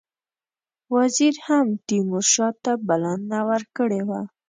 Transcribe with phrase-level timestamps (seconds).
[0.95, 4.21] وزیر هم تیمورشاه ته بلنه ورکړې وه.